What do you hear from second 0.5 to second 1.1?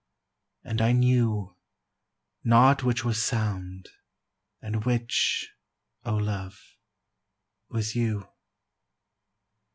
And I